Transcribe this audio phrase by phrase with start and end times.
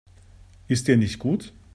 [0.67, 1.53] Ist dir nicht gut?